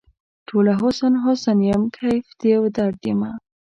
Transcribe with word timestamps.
ټوله 0.47 0.73
حسن، 0.81 1.13
حسن 1.23 1.57
یم 1.69 1.83
کیف 1.95 2.25
د 2.39 2.41
یوه 2.53 2.69
درد 2.77 2.99
یمه 3.09 3.31